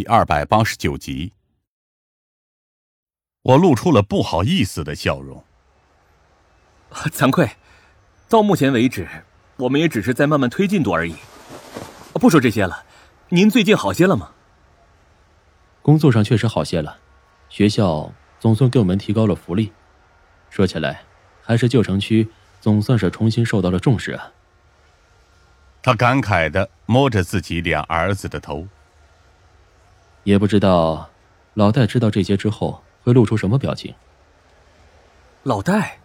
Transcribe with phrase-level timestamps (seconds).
[0.00, 1.34] 第二百八十九集。
[3.42, 5.44] 我露出了不好意思的笑容。
[7.12, 7.50] 惭愧，
[8.26, 9.06] 到目前为止，
[9.58, 11.14] 我们也只是在慢慢推进度而已。
[12.14, 12.86] 不说这些了，
[13.28, 14.32] 您最近好些了吗？
[15.82, 16.96] 工作上确实好些了，
[17.50, 19.70] 学校总算给我们提高了福利。
[20.48, 21.02] 说起来，
[21.42, 22.26] 还是旧城区
[22.58, 24.32] 总算是重新受到了重视啊。
[25.82, 28.66] 他感慨的摸着自己俩儿子的头。
[30.24, 31.08] 也不知道，
[31.54, 33.94] 老戴知道这些之后会露出什么表情。
[35.42, 35.98] 老戴，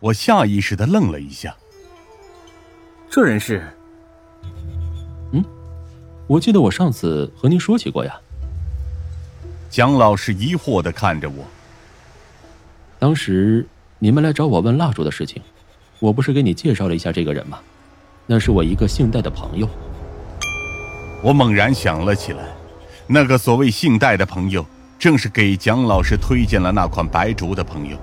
[0.00, 1.56] 我下意识的愣了一下。
[3.08, 3.62] 这人是？
[5.32, 5.44] 嗯，
[6.26, 8.20] 我记得我上次和您说起过呀。
[9.70, 11.44] 蒋老师疑惑的看着我。
[12.98, 13.66] 当时
[13.98, 15.40] 你们来找我问蜡烛的事情，
[16.00, 17.60] 我不是给你介绍了一下这个人吗？
[18.26, 19.68] 那是我一个姓戴的朋友。
[21.22, 22.44] 我猛然想了起来，
[23.06, 24.64] 那个所谓姓戴的朋友，
[24.98, 27.96] 正是给蒋老师推荐了那款白烛的朋友。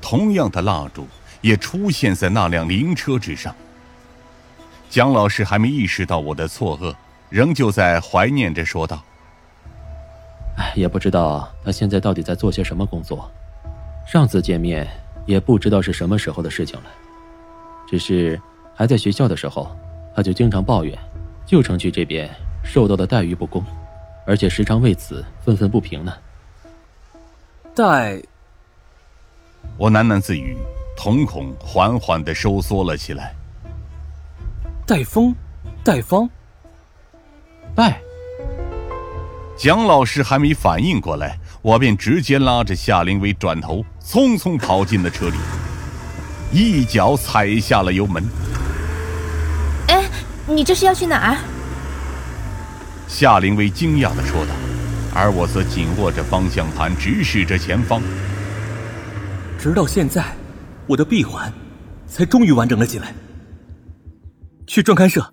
[0.00, 1.06] 同样的蜡烛
[1.40, 3.54] 也出现在那辆灵车之上。
[4.88, 6.94] 蒋老师还没意识到我的错愕，
[7.28, 9.02] 仍旧在怀念着说道
[10.58, 13.30] ：“哎，也不知道他现在到底在做些什么工作。
[14.06, 14.88] 上次见面
[15.26, 16.86] 也不知道是什么时候的事情了，
[17.88, 18.40] 只是
[18.74, 19.74] 还在学校的时候，
[20.16, 20.98] 他就经常抱怨。”
[21.46, 22.30] 旧城区这边
[22.64, 23.64] 受到的待遇不公，
[24.26, 26.12] 而且时常为此愤愤不平呢。
[27.74, 28.22] 戴，
[29.76, 30.56] 我喃喃自语，
[30.96, 33.34] 瞳孔缓缓的收缩了起来。
[34.86, 35.34] 戴风，
[35.84, 36.28] 戴方，
[37.74, 38.00] 拜。
[39.56, 45.36] 蒋老师还没反应过来，我便直接拉着夏灵薇转头，匆匆跑进了车里，
[46.52, 48.24] 一脚踩下了油门。
[50.46, 51.38] 你这是要去哪儿？
[53.06, 54.54] 夏灵薇惊讶的说道，
[55.14, 58.02] 而我则紧握着方向盘，直视着前方。
[59.58, 60.34] 直到现在，
[60.86, 61.52] 我的闭环
[62.06, 63.14] 才终于完整了起来。
[64.66, 65.32] 去专刊社。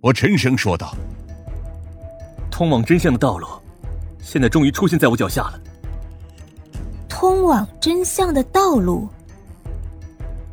[0.00, 0.94] 我沉声说道。
[2.50, 3.48] 通往真相的道路，
[4.20, 5.60] 现在终于出现在我脚下了。
[7.08, 9.08] 通往真相的道路。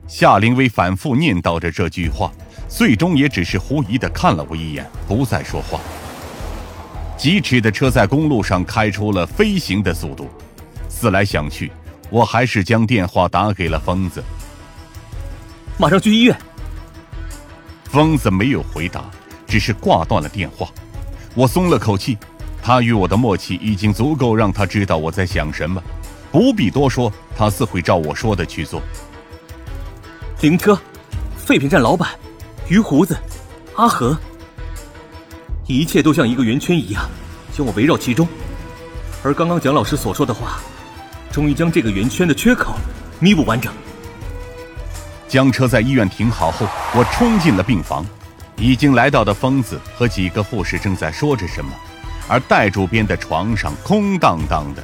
[0.08, 2.32] 夏灵薇反复念叨着这句话。
[2.76, 5.80] 最终也只是狐疑的看了我一眼，不再说话。
[7.16, 10.28] 疾驰的车在公路上开出了飞行的速度。
[10.90, 11.72] 思来想去，
[12.10, 14.24] 我还是将电话打给了疯子。
[15.78, 16.36] 马上去医院。
[17.84, 19.06] 疯子没有回答，
[19.46, 20.68] 只是挂断了电话。
[21.36, 22.18] 我松了口气，
[22.60, 25.80] 他与我的默契已经足够让他知道我在想什么，
[26.32, 28.82] 不必多说，他自会照我说的去做。
[30.42, 30.76] 灵车，
[31.38, 32.10] 废品站老板。
[32.70, 33.18] 鱼胡子，
[33.76, 34.18] 阿和，
[35.68, 37.04] 一切都像一个圆圈一样，
[37.54, 38.26] 将我围绕其中。
[39.22, 40.60] 而刚刚蒋老师所说的话，
[41.30, 42.76] 终于将这个圆圈的缺口
[43.20, 43.74] 弥补完整。
[45.28, 46.66] 将车在医院停好后，
[46.96, 48.06] 我冲进了病房。
[48.56, 51.72] 已经来到的疯子和几个护士正在说着什么，
[52.30, 54.84] 而戴主编的床上空荡荡的，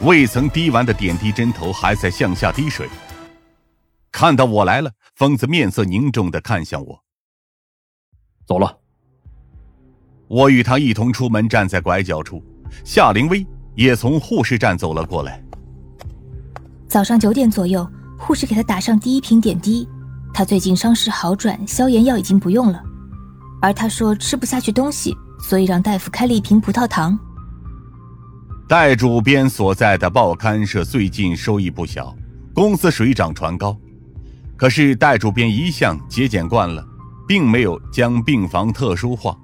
[0.00, 2.88] 未曾滴完的点滴针头还在向下滴水。
[4.10, 7.03] 看到我来了，疯子面色凝重的看向我。
[8.46, 8.78] 走了。
[10.26, 12.42] 我与他一同出门，站在拐角处。
[12.82, 15.42] 夏灵薇也从护士站走了过来。
[16.88, 17.88] 早上九点左右，
[18.18, 19.88] 护士给他打上第一瓶点滴。
[20.32, 22.82] 他最近伤势好转，消炎药已经不用了。
[23.62, 27.18] 而他说吃不下去东西，所以让大夫开了一瓶葡萄糖。
[28.66, 32.16] 戴主编所在的报刊社最近收益不小，
[32.52, 33.76] 公司水涨船高。
[34.56, 36.84] 可是戴主编一向节俭惯了。
[37.26, 39.36] 并没有将病房特殊化，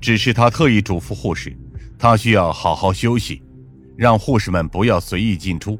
[0.00, 1.56] 只是他特意嘱咐护士，
[1.98, 3.42] 他需要好好休息，
[3.96, 5.78] 让护士们不要随意进出，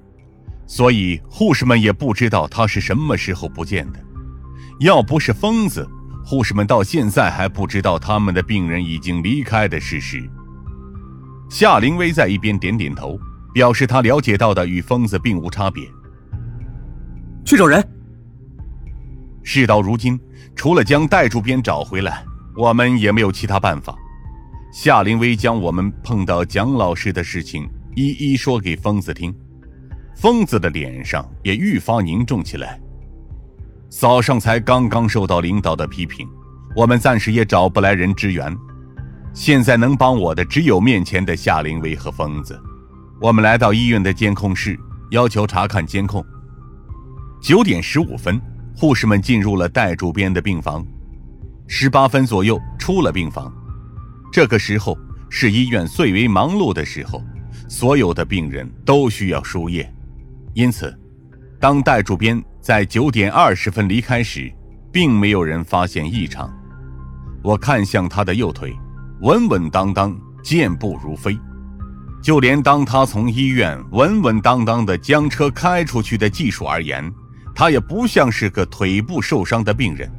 [0.67, 4.01] 所以护士们也不知道他是什么时候不见的。
[4.81, 5.87] 要不是疯子，
[6.25, 10.23] 护士们到现在还不知道他们的病人已经离开的事实。
[11.51, 13.19] 夏灵薇在一边点点头，
[13.53, 15.85] 表示他了解到的与疯子并无差别。
[17.45, 18.00] 去找人。
[19.43, 20.19] 事到如今。
[20.57, 22.23] 除了将戴主编找回来，
[22.57, 23.97] 我们也没有其他办法。
[24.73, 29.35] 夏灵薇将我们碰到蒋老师的事情一一说给疯子听，
[30.17, 32.79] 疯子的脸上也愈发凝重起来。
[33.89, 36.29] 早上才刚刚受到领导的批评，
[36.77, 38.55] 我们暂时也找不来人支援，
[39.33, 42.61] 现在能帮我的只有面前的夏灵薇和疯子。
[43.21, 44.79] 我们来到医院的监控室，
[45.11, 46.25] 要求查看监控。
[47.41, 48.41] 九点十五分。
[48.81, 50.83] 护士们进入了戴主编的病房，
[51.67, 53.53] 十八分左右出了病房。
[54.33, 54.97] 这个时候
[55.29, 57.23] 是医院最为忙碌的时候，
[57.69, 59.87] 所有的病人都需要输液，
[60.55, 60.99] 因此，
[61.61, 64.51] 当戴主编在九点二十分离开时，
[64.91, 66.51] 并没有人发现异常。
[67.43, 68.75] 我看向他的右腿，
[69.21, 71.39] 稳稳当当，健步如飞。
[72.23, 77.13] 就连当他从医院稳稳当当的将车开出去的技术而言，
[77.61, 80.11] 他也不像是个腿部受伤的病人。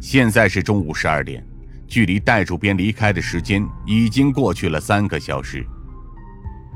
[0.00, 1.46] 现在是中午十二点，
[1.86, 5.62] 距离戴主编离开的时间已经过去了三个小时。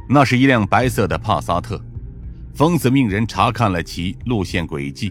[0.07, 1.83] 那是一辆白色的帕萨特，
[2.55, 5.11] 疯子命人查看了其路线轨迹，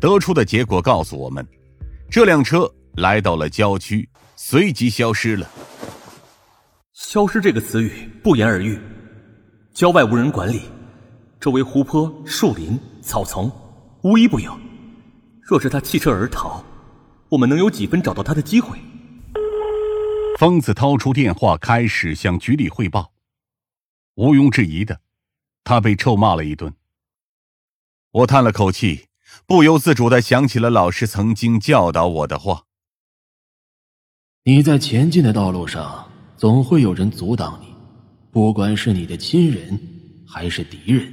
[0.00, 1.46] 得出的结果告诉我们，
[2.10, 5.46] 这辆车来到了郊区，随即消失了。
[6.94, 8.78] 消失这个词语不言而喻，
[9.74, 10.62] 郊外无人管理，
[11.38, 13.52] 周围湖泊、树林、草丛，
[14.04, 14.54] 无一不有。
[15.40, 16.62] 若是他弃车而逃，
[17.30, 18.78] 我们能有几分找到他的机会？
[20.38, 23.14] 疯子掏出电话，开始向局里汇报。
[24.16, 25.00] 毋庸置疑的，
[25.64, 26.74] 他被臭骂了一顿。
[28.10, 29.06] 我叹了口气，
[29.46, 32.64] 不由自主的想起了老师曾经教导我的话：
[34.44, 36.10] 你在前进的道路上。
[36.36, 37.68] 总会有人阻挡你，
[38.32, 39.80] 不管是你的亲人
[40.26, 41.10] 还是敌人。